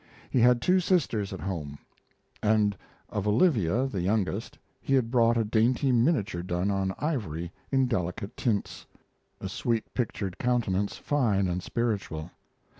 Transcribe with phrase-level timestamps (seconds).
[0.31, 1.77] He had two sisters at home;
[2.41, 2.75] and
[3.09, 8.35] of Olivia, the youngest, he had brought a dainty miniature done on ivory in delicate
[8.35, 8.87] tints
[9.39, 12.31] a sweet pictured countenance, fine and spiritual.